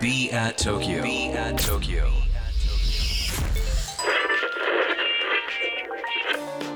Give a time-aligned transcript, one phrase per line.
[0.00, 1.02] Be at Tokyo.
[1.02, 2.10] Be at Tokyo.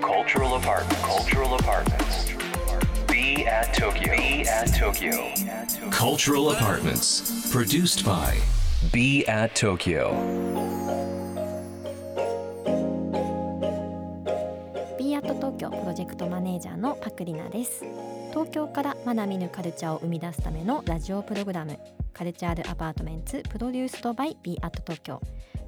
[0.01, 1.03] Cultural apartment.
[1.03, 2.33] Cultural apartments.
[3.07, 4.17] Be at Tokyo.
[4.17, 5.33] Be at Tokyo.
[5.91, 7.51] Cultural apartments.
[7.53, 8.39] Produced by
[8.93, 10.13] Be at Tokyo.
[14.99, 17.85] B アット東京プロジェクトマネージャーのパクリナです
[18.33, 21.79] 東京からまだ見ぬカルチャーを生み出すためのラジオプログラム
[22.15, 25.21] カルチャールアパートメンツプロデュースドバイ B アット東京。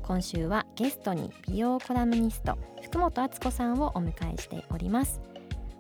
[0.03, 5.21] 今週はゲストに美容コラムニスト福本敦子さんをお迎えしております。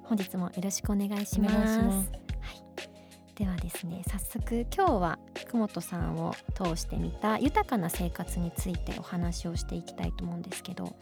[0.04, 1.50] 本日もよろしくお願いしま
[2.02, 2.12] す。
[3.34, 10.94] ではですね早速今日は福本さんを通してみた豊かな生活についてお話をしていきたいと思うんですけど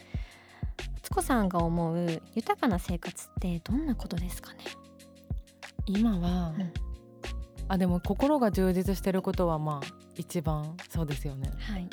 [1.02, 4.60] 敦子さんが思う豊かな生活ってどんなことですかね？
[5.86, 6.72] 今は、うん。
[7.68, 9.86] あでも心が充実してることはまあ
[10.16, 11.50] 一番そうですよね。
[11.58, 11.88] はい。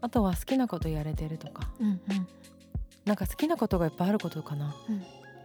[0.00, 1.70] あとは好きなことやれてるとか。
[1.80, 2.00] うんうん。
[3.04, 4.74] なんか好きなことがいっぱいあることかな。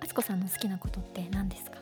[0.01, 1.77] 敦子さんの好きなことって何ですか？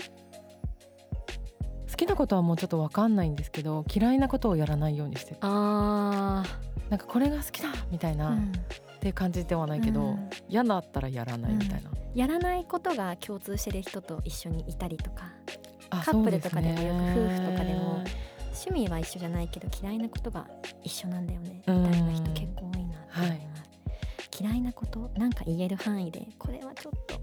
[1.90, 5.38] 好きなことはもうちょっと分かんないんですけど嫌いなことをやらないようにしてる。
[5.42, 6.44] あ
[6.90, 8.52] なんかこれが好きだみたいな、うん。
[8.52, 10.30] って感じではないけど、うん。
[10.48, 15.26] 嫌だったらやらないみたいな、やらないことが共通してる人と一緒にいたりとか。
[15.26, 15.47] あ
[15.90, 18.12] カップルとかでもよく夫婦とかでもね
[18.58, 20.48] 趣味は一緒じゃないけど嫌いなことが
[20.84, 21.62] 一緒なんだよね。
[21.68, 21.84] うん。
[21.84, 27.20] みたいな人結構多いなって思います、嫌いなことなんか言える範囲でこれはちょっと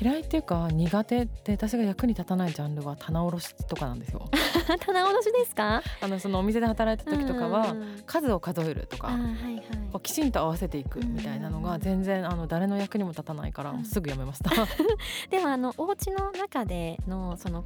[0.00, 4.28] 嫌いっていうか苦手って私が役に立たないジャンルは棚卸しとかなんですよ。
[4.80, 5.82] 棚卸しですか？
[6.00, 9.64] あのそのお店で働いた時とかは、うん数を数えるとあか、ーはいはい。
[10.02, 13.84] きちんと合わせていくみたいなのが全然あの誰の役にも立たないからうん。
[13.84, 14.50] すぐやめました。
[15.30, 17.64] でもあのお家の中でのその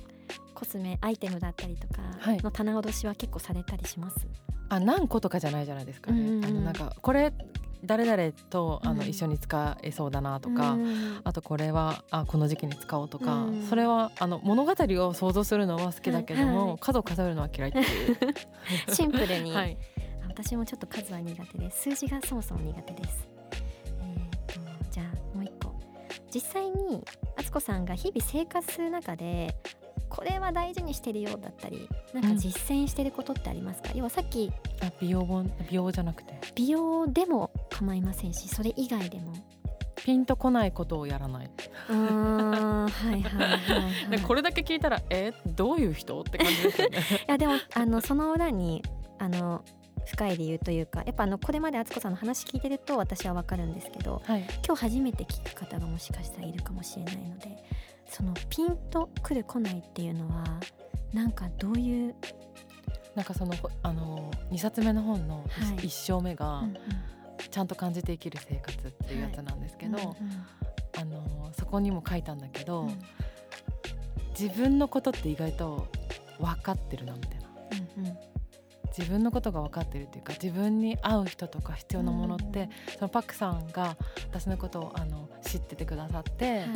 [0.55, 2.39] コスメアイテムだったりとかはい。
[2.39, 4.17] の棚卸しは結構されたりします、
[4.69, 6.21] あ何個とかじゃないじゃないですかね。
[6.21, 6.45] うんうんうん。
[6.45, 7.33] あのなんかこれ
[7.85, 9.09] 誰々とあのうん。
[9.09, 10.73] 一緒に使えそうだなとか。
[10.73, 11.21] うん。
[11.25, 13.67] あとこれはあこの時期に使おうとか、うん。
[13.69, 16.69] それはあの物語を想像するのは好きだけども、はい。
[16.69, 17.85] はい数を数えるのは嫌いっていう。
[18.95, 19.77] シンプルに、 はい、
[20.29, 21.83] 私もちょっと数は苦手です。
[21.83, 23.29] 数字がそもそも苦手です。
[24.01, 25.73] えー、とじゃあもう一個。
[26.35, 27.05] 実際に
[27.37, 29.55] 敦子さんが日々生活する中で
[30.09, 34.51] これは大事にしてるよだったりなんか実践してることってありますか、要はさっき
[34.83, 36.35] あ美容本美容じゃなくて。
[36.55, 37.51] 美容でも
[37.83, 39.33] 構いませんしそれ以外でも。
[40.05, 41.51] ピンとこないことをやらない。
[41.89, 46.21] うーんはいはいはい、はこれだけ聞いたらえどういう人？
[46.21, 46.99] って感じですよね。
[47.29, 48.83] いやでもあのその裏に
[49.21, 49.63] あの
[50.07, 57.63] 深い理由というかやっぱあのこれまで敦子さんの話聞いてると私はわかるんですけどはい、今日初めて聞く方がもしかしたらいるかもしれないので
[58.09, 60.45] そのピンとくる来ないっていうのは
[61.13, 62.15] なんかどういう、
[63.15, 65.43] なんかそのあの2冊目の本のは
[65.75, 65.77] い。
[65.87, 66.77] 1章目が、うんうん
[67.51, 70.17] ちゃんと感じて生きる生活っていうやつなんですけど、うんうん
[70.99, 72.99] あのそこにも書いたんだけど、うん。
[74.39, 75.89] 自分のことって意外と
[76.39, 77.47] 分かってるなみたいな。
[77.99, 78.19] うんうん。
[78.97, 82.69] 自分のことが分かってるっていうか自分に合う人とか必要なものって、うん。
[82.99, 83.97] そのパックさんが
[84.31, 86.69] 私のことをあの知っててくださって、はい。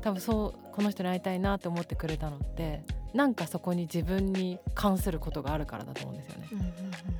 [0.00, 2.84] 多分そうこの人に会いたいなって思ってくれたのって
[3.14, 6.48] なんかそこに自分に関することがあるからだと思うんですよね。
[6.52, 6.68] うんうん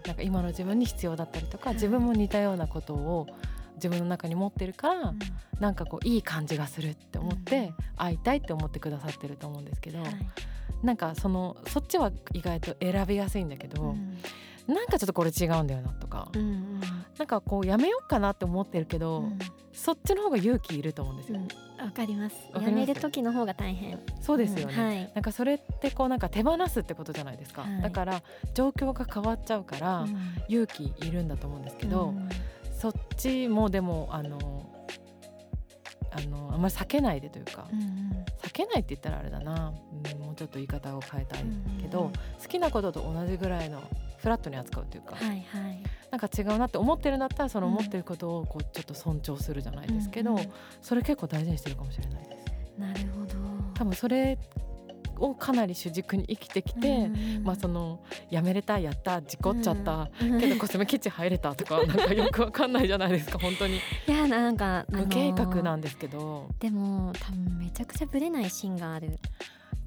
[0.06, 3.26] なんか今の自分に必要だったりとかはい自分も似たようなことを
[3.74, 5.18] 自分の中に持ってるから、うん。
[5.60, 10.14] なんかこういい感じがするって思っうんて会いたいって思ってくださってると思うんですけど、はい。
[10.82, 14.18] なんかそのそっちは意外と選びやすいんだけど、うん
[14.68, 16.80] なんかちょっとこれ違うんだよなとか、うんうん。
[17.18, 19.38] なんかこうやめようかなって思ってるけど、うん。
[19.72, 21.40] そっちの方が勇気いると思うんですよ。
[21.40, 21.84] うん。
[21.84, 22.36] わかります？
[22.54, 23.98] やめる時の方が大変。
[24.20, 25.12] そうですよね、うんはい。
[25.14, 27.82] なんかそれってこうなんか手放すってことじゃないですか、はい。
[27.82, 28.22] だから
[28.54, 30.16] 状況が変わっちゃうから、うん。
[30.48, 32.28] 勇気いるんだと思うんですけど、うん。
[32.78, 34.38] そっちもでもあの
[36.10, 38.24] あのあんまり避けないでというか、うんうん。
[38.42, 39.72] 避けないって言ったらあれだな、
[40.12, 41.44] うん、もうちょっと言い方を変えたい
[41.80, 42.12] けど、うんうん。
[42.12, 43.82] 好きなことと同じぐらいの
[44.18, 45.44] フラットに扱うというか、はいはい。
[46.10, 50.52] なんか違うなって思ってるんだったらそのうん思ってることをこうちょっと尊重するじゃないですけど、うんうん。
[50.82, 52.78] それ結構大事にしてるかもしれないです。
[52.78, 53.34] なるほど。
[53.74, 54.38] 多分それ
[55.20, 57.10] をかなり主軸に生きてきて、
[57.42, 58.00] まあその
[58.30, 63.76] やめれたやった事故っちゃった、うんけどコスメキッチン入れたとかなんかよくわかんないじゃないですか 本当に。
[63.76, 63.80] い
[64.10, 69.18] やなんか、あのー無計画なんですけど、でも多分めちゃくちゃブレない芯がある。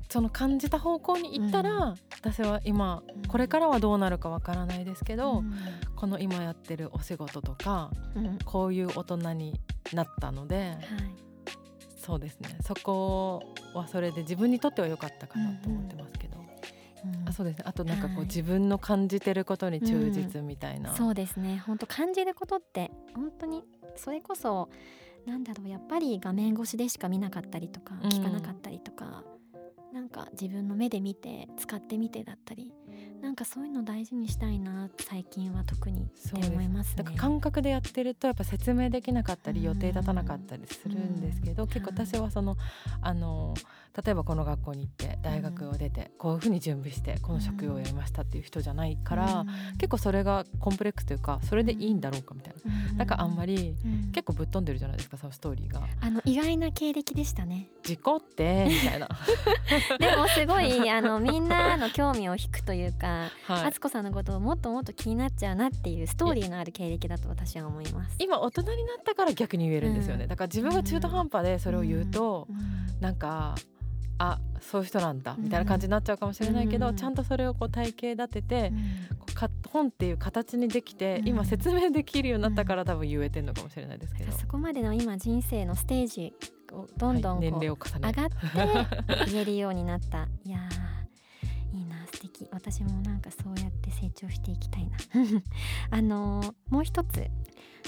[0.10, 1.96] その感じた方向に行ったら、うん。
[2.20, 5.54] 私は今これからはどうなるかわからないですけど、うん。
[5.96, 8.40] この今やってるお仕事とかうん。
[8.44, 9.60] こういう大人に
[9.94, 10.78] なったのではい
[12.02, 12.58] そうですね。
[12.62, 13.44] そこ
[13.76, 17.64] はそれで自分にとっては良かったかなと思ってますけど、うんあそうですね。
[17.68, 18.26] あとなんかこう、はい。
[18.26, 21.62] 自分の感じてることに忠実みたいな、そうですね。
[21.66, 23.64] 本当感じることって本当に
[23.96, 24.70] それこそ
[25.26, 29.24] なんだろうやっぱり画面越しでしか見なかったりとかうん聞かなかったりとか、
[29.94, 32.74] なんか自分の目で見て使ってみてだったり
[33.22, 37.18] なんかそういうの大事にしたいな最近は特にって思いますねだから。
[37.18, 42.56] 感覚でやってるとやっぱ説明できなかったりうん予定立たなかったりするんですけど、うん結構私はその
[43.02, 43.54] あの
[44.04, 49.48] 例えばこの学校に行って大学を出てこういうふうに準備してこの職業をやりましたっていう人じゃないから、うん
[49.78, 52.54] 結構それがコンプレックスというかそれでいいんだろうかみたい
[52.94, 52.98] な。
[52.98, 55.82] だからあんまりうん結構ぶっ飛んでるじゃないですかそのストーリーが。
[56.00, 57.68] あの意外な経歴でしたね。
[57.84, 59.08] 事故ってみたいな。
[60.00, 63.66] でもすごいあのみんなの興味を引くというか、はい。
[63.68, 68.16] 敦子さんのことをもっともっと気になっちゃうなっていうストーリーのある経歴だと私は思います。
[68.20, 70.30] 今大人になったから逆に言えるんですよね、うん。
[70.30, 73.02] だから自分が中途半端でそれを言うと、うん。
[73.02, 73.56] なんか
[74.18, 76.96] あそういう人なんだみたいな感じになっちゃうかもしれないけど、うん。
[76.96, 78.72] ちゃんとそれをこう体系立てて、
[79.18, 81.28] こうか本っていう形にできて、うん。
[81.28, 86.34] 今説明できるようになったから多分言えてんのかもしれないですけど、そこまでの今人生のステージ
[86.72, 88.08] をどんどんはい、年齢を重ね。
[88.08, 90.28] 上がって言えるようになった。
[90.44, 92.48] いやーいいな素敵。
[92.52, 94.98] 私もなんかそうやって成長していきたいな。
[95.92, 97.30] あのーもう一つ。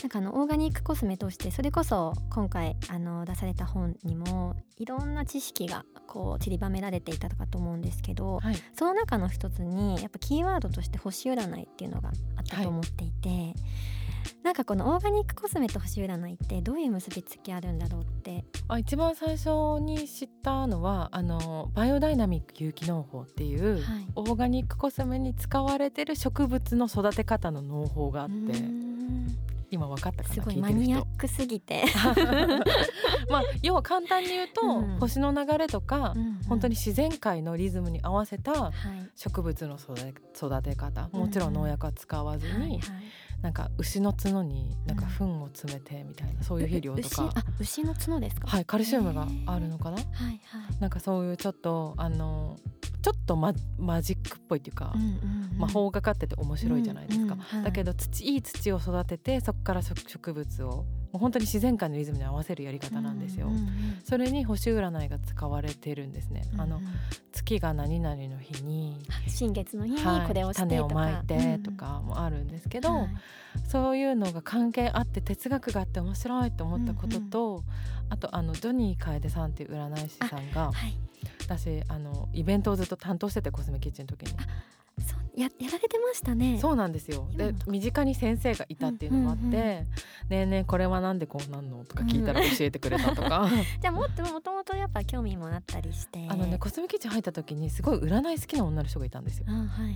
[0.02, 8.56] なんかあのオーガニックコスメとしてそれこそ今回あの出された本にもいろんな知識がこう散りばめられていたかと思うんですけど、はい。
[8.74, 13.54] その中の一つにやっぱキーワードとして星占いっていうのがあったと思っていて、
[14.44, 18.46] なんかこのオーガニックコスメと星占いってどういう結びつきあるんだろうって。
[18.68, 24.08] あ一番最初に知ったのはあのバイオダイナミック有機農法っていう、はい。
[24.16, 28.94] オーガニックコスメに使われてる植物の育て方の農法があって
[29.74, 31.84] 今分かったすごいマニアックすぎて、
[33.30, 35.00] まあ要は簡単に言うと、うん。
[35.00, 36.14] 星の流れとか、
[36.48, 38.74] 本当にに、自然界のリズムに合わせたはい、
[39.16, 41.54] 植物の育て育て方もちろん。
[41.54, 42.80] 農薬は使わずに、はいはい
[43.44, 47.30] なんか牛の角になんか糞を詰めてみたいなそういう肥料とか、
[47.60, 48.48] 牛の角ですか？
[48.48, 49.98] はいカルシウムがあるのかな？
[49.98, 50.40] はいはい。
[50.80, 52.58] なんかそういうちょっとあの
[53.02, 54.94] ちょっとママジックっぽいっていうか、
[55.58, 57.36] 魔法がかってて面白いじゃないですか、
[57.66, 63.68] だけど土いい土を育ててそこから植植物をもう本当に自然界のリズムに合わせるやり方なんですよ、うううん
[64.04, 66.84] それに星占いが使われてるんですね、あのうん。
[66.84, 66.90] うん
[67.34, 73.10] 月が何々の日に、新月の日にはいこれをして種をまいてとかもあるんですけど、うんはい。
[73.68, 77.64] そういうのが関係あって哲学があって面白いと思ったことと、
[78.10, 80.96] あとあのジョニー楓さんっていう占い師さんがはい。
[81.42, 84.34] 私あのイベントをずっと担当しててコスメキッチンの時に
[85.36, 89.88] ややられてましたねそうなんですよで身近に先生がいたっていうのもあって「うんうんうんね
[90.30, 93.50] えねえこれはなんでこうなんの?」とか聞いたら教えてくれたとか、
[93.82, 99.46] じゃあもっともともとやっぱ興味もあったりしてあのねコスメキッチン入った時にすごい占い好きな女の人がいたんですよ。
[99.48, 99.96] うんはいはい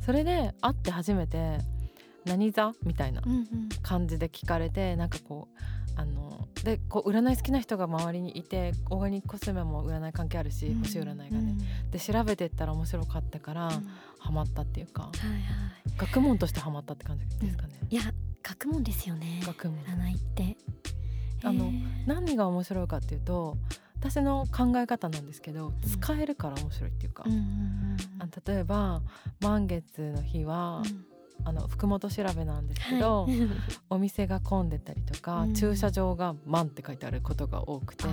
[0.00, 1.58] それで会って初めて
[2.24, 11.56] 「何座?」みたいなうんうん感じで聞かれてなんかこうあのでこう占い好きな人が周りにいてオーガニックコスメも占い関係あるし、うん星占いがね、
[11.90, 13.74] で調べてったら面白かったから、うん。
[13.74, 13.88] うん
[14.20, 15.02] ハマったっていうか。
[15.02, 15.40] はいはい。
[15.96, 17.74] 学問としてハマったって感じですかね。
[17.88, 18.02] いや
[18.42, 19.40] 学問ですよね。
[19.44, 19.78] 学問。
[19.84, 20.56] 占いって。
[21.44, 21.70] あの
[22.06, 23.56] 何が面白いかっていうと
[24.00, 27.96] 私の考え方なんですけど使えるから面白いっていうか、うんうんうんうん。
[28.20, 29.02] あ例えば
[29.40, 30.82] 満月の日は、
[31.48, 33.38] あの福本調べなんですけど、はい。
[33.88, 35.54] お店が混んでたりとか、うん。
[35.54, 38.04] 駐車場が満って書いてあることが多くて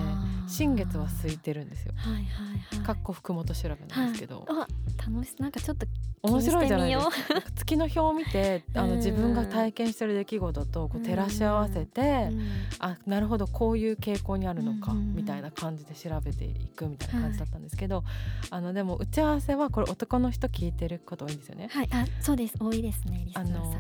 [0.47, 1.93] 新月は空いてるんですよ。
[1.97, 2.85] はいはいはい。
[2.85, 4.67] かっこ福本調べなんですけど、はい、
[4.99, 5.85] あ楽しなんかちょっと
[6.21, 7.41] 面白いじゃないですか。
[7.55, 8.89] 月の表を見てあ うん。
[8.91, 12.41] の自分が体験してる出来事とこう照らし合わせて、うん。
[12.79, 18.03] あなるほどこういう傾向にあるのか、うんみたいな感じで調べていくみたいな感じだったんですけど、
[18.49, 21.69] あのでも打ち合わせはこれ男の人聞いてること多いんですよね。
[21.71, 21.89] はい。
[21.91, 22.55] あそうです。
[22.59, 23.61] 多いですねリスナあーさん。
[23.61, 23.71] の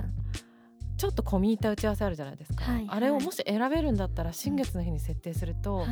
[0.97, 5.87] ちょっと込み入った打ち合わせあるじゃないですか、はいあれをもし選べるんだったら新月の日に設定すると、はい。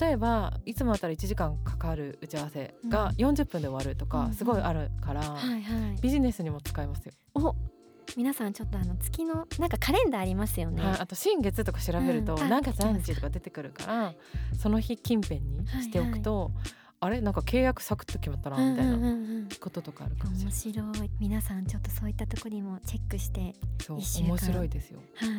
[0.00, 4.34] 例えばいつもだったら1時間かかる打ち合わせが40分で終わるとかうんうん。
[4.34, 6.00] すごいあるから、はいはい。
[6.00, 7.54] ビジネスにも使えますよ、お
[8.16, 12.40] 皆さんちょっとあの月のなんかカレンダーありますよね、はい、あと新月とか調べるとうん。
[12.42, 14.14] あ何月何日とか出てくるから
[14.58, 16.50] その日近辺にしておくと、
[17.02, 17.20] あれ？
[17.22, 19.14] なんか契約サクッと決まったなみたいうんうんなうん。
[19.14, 20.44] うんこととかあるかもしれ
[20.80, 21.10] な面い、白い。
[21.18, 25.00] 皆さんちょっとそういったところにもチェックしてそう面白いですよ。
[25.16, 25.28] はい。
[25.30, 25.34] は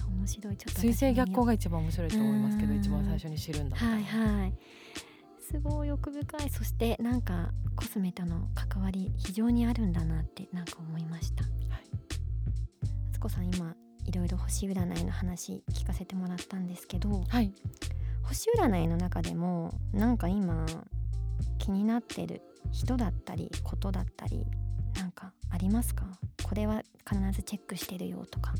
[0.00, 0.56] あ面白い。
[0.56, 2.78] ちょっと水星逆行がが一番面白いと思いますけどうん。
[2.78, 4.54] 一番最初に知るんだはいはい。
[5.40, 6.50] すごい奥深い。
[6.50, 11.44] そしてなんかコスメとの関わり非常にあるんだなってなんか思いました。
[13.12, 13.74] 敦子さん今
[14.06, 17.52] いろいろ星占いの話聞かせてもらったんですけどはい。
[18.22, 20.64] 星占いの中でもなんか今
[21.58, 24.46] 気になってる人だったりことだったり
[24.94, 26.04] なんかありますか？
[26.42, 28.54] これは必ずチェックしてるよとか。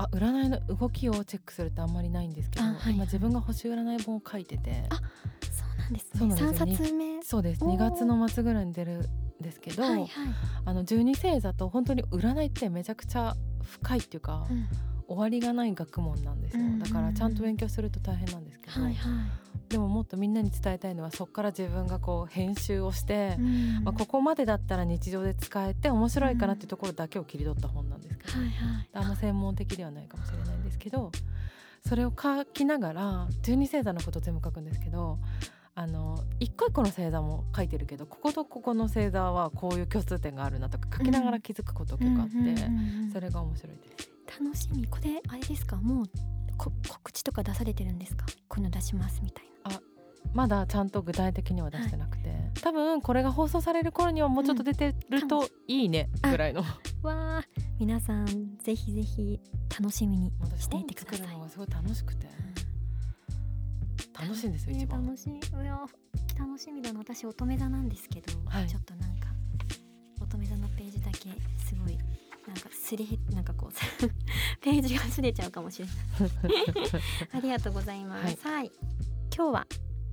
[0.00, 2.94] あ占いの動きをチェックするってあんまりないんですけど、あはいはい。
[2.94, 4.84] 今自分が星占い本を書いてて。
[4.90, 6.10] あそうなんですね。
[6.14, 6.44] そうなんです。
[6.44, 7.22] よ3冊目？
[7.22, 7.64] そうです。
[7.64, 7.74] おー。
[7.74, 9.08] 2月の末ぐらいに出る
[9.40, 10.08] んですけど、はいはい、
[10.64, 14.68] あの十二星座と本当に占いってめちゃくちゃ深いっていうか、うん。
[15.08, 19.12] 終わりがない学問なんですよ、だからちゃんと勉強すると大変なんですけど、はいはい
[19.68, 23.84] でももっとみんなに伝えたいのはそこから自分がこう編集をして、うん。
[23.84, 28.88] まあ、ここまでだったら日常で使えて面白いかなっていうところだけを切り取った本なんですけど、はいはい。
[28.94, 31.12] あんま専門的ではないかもしれないんですけど
[31.86, 35.18] それを書きながら十二星座のこと全部書くんですけど
[35.74, 42.32] あの一個一個の星座も書いてるけどこことここの星座はこういう共通点があるなとか書きながら気づくこと結構あって、
[43.12, 44.10] それが面白いです。
[44.40, 44.86] 楽しみ。
[44.86, 45.76] これあれですか？
[45.76, 46.12] もうこ
[46.58, 48.26] 告知とか出されてるんですか？
[48.48, 49.80] こういうの出しますみたいな。
[50.34, 56.60] まだちゃんと具体的には出してなくて、多分これが放送される頃にはもうちょっと出てるといいねぐらいの、
[57.02, 57.44] わあ
[57.78, 59.40] 皆さんぜひぜひ
[59.80, 61.26] 楽しみに私していてください。
[61.28, 62.26] るのがすごい楽しくて。
[64.20, 65.02] 楽しいんですよね一番。
[65.06, 65.32] 楽しい。
[65.32, 65.80] いや
[66.38, 66.98] 楽しみだな。
[66.98, 68.66] 私乙女座なんですけど、はい。
[68.66, 69.28] ちょっとなんか
[70.20, 71.30] 乙女座のページだけ
[71.64, 71.96] すごい
[72.48, 73.72] なんかすれへなんかこう
[74.62, 75.96] ページがすれちゃうかもしれない。
[77.36, 78.48] ありがとうございます。
[78.48, 78.72] はい、
[79.34, 79.66] 今日は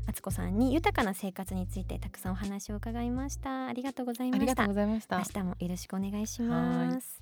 [0.08, 3.68] あつこさんに豊かな生活についてたくさんお話を伺いました。
[3.68, 4.44] ありがとうございました。
[4.44, 5.18] ありがとうございました。
[5.18, 5.24] 明。
[5.24, 7.22] 日もよろしくお願いします。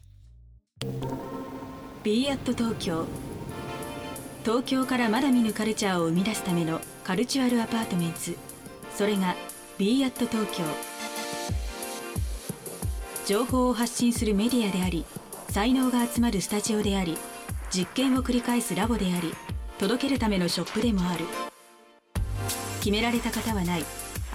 [2.03, 3.05] b アット東京。
[4.43, 8.35] 東京からまだ見ぬカルチャーを生み出すための Cultural Apartments。
[8.96, 9.36] それが
[9.77, 10.92] b アット東京
[13.25, 15.05] 情報を発信するメディアであり
[15.49, 17.17] 才能が集まるスタジオであり
[17.71, 19.33] 実験を繰り返すラボであり
[19.79, 21.25] 届けるためのショップでもある。
[22.79, 23.85] 決められた型はない。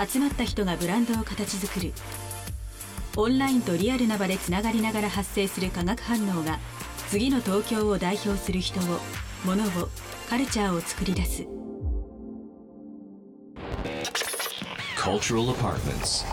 [0.07, 1.92] 集まった人がブランドを形作る。
[3.16, 6.59] オンラインとリアルな場でつながりながら発生する化学反応が
[7.09, 8.83] 次の東京を代表する人を
[9.45, 9.88] 物を
[10.28, 11.47] カルチャーを作り出す。
[14.97, 16.25] Cultural Apartments.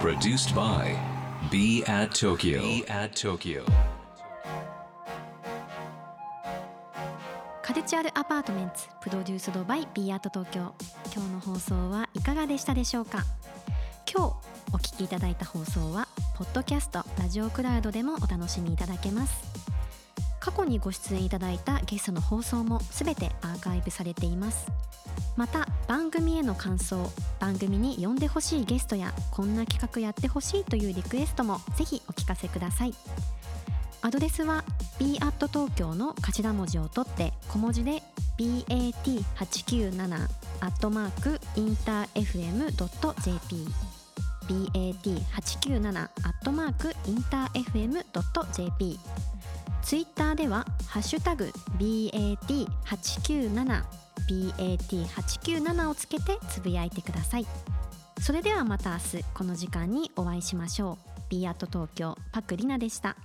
[0.00, 1.11] Produced by
[1.52, 2.62] Be at Tokyo.
[2.62, 3.62] Be at Tokyo.
[7.62, 10.74] Cultural Apartments produced by Be at 東京
[11.14, 13.24] 今日の放送はいかがでしたでしょうか？
[14.10, 14.34] 今日
[14.74, 19.42] お聞きいただいた放送はポッドキャストラジオクラウドでもお楽しみいただけます
[20.40, 24.66] 過去にご出演いただいたゲストの放送もすべてアーカイブされています
[25.36, 27.10] また番組への感想
[27.42, 32.94] 番組に呼んでほしいゲストやこんな企画やってほしいというリクエストもぜひお聞かせください。
[34.00, 34.62] アドレスは
[35.00, 38.00] b at 東京の頭文字を取って小文字で
[38.38, 40.28] bat897
[40.60, 43.66] アットマークインター FM.jp
[44.46, 46.10] bat897 アッ
[46.44, 49.00] トマークインター FM.jp
[49.82, 53.82] ツイッターではハッシュタグ bat897
[54.28, 57.46] bat897 をつけてつぶやいてください。
[58.20, 61.10] それではまた明日この時間にお会いしましょう。
[61.28, 63.16] B アット東京パクリナでした。